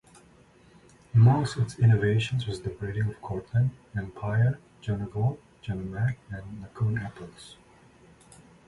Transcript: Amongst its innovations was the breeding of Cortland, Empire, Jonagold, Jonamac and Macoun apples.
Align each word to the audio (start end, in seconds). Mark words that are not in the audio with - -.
Amongst 1.13 1.57
its 1.57 1.77
innovations 1.77 2.47
was 2.47 2.63
the 2.63 2.71
breeding 2.71 3.03
of 3.09 3.21
Cortland, 3.21 3.69
Empire, 3.95 4.57
Jonagold, 4.81 5.37
Jonamac 5.63 6.15
and 6.31 6.43
Macoun 6.59 6.97
apples. 7.05 7.55